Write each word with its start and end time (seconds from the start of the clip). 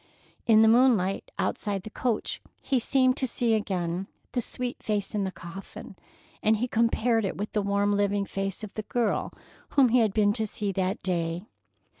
In 0.47 0.63
the 0.63 0.67
moonlight 0.67 1.29
outside 1.37 1.83
the 1.83 1.91
coach 1.91 2.41
he 2.59 2.79
seemed 2.79 3.15
to 3.17 3.27
see 3.27 3.53
again 3.53 4.07
the 4.31 4.41
sweet 4.41 4.81
face 4.81 5.13
in 5.13 5.25
the 5.25 5.31
coffin, 5.31 5.95
and 6.41 6.57
he 6.57 6.67
compared 6.67 7.23
it 7.23 7.37
with 7.37 7.51
the 7.51 7.61
warm 7.61 7.95
living 7.95 8.25
face 8.25 8.63
of 8.63 8.73
the 8.73 8.81
girl 8.81 9.31
whom 9.77 9.89
he 9.89 9.99
had 9.99 10.11
been 10.11 10.33
to 10.33 10.47
see 10.47 10.71
that 10.71 11.03
day. 11.03 11.45